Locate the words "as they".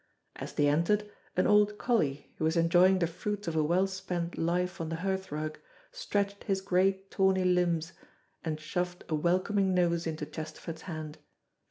0.35-0.65